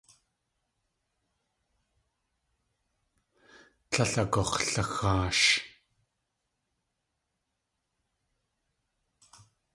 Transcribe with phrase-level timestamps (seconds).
[3.89, 5.45] Tlél agux̲laxaash.